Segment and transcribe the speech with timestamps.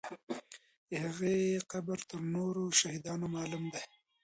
[0.89, 1.37] د هغې
[1.71, 3.83] قبر تر نورو شهیدانو معلوم دی.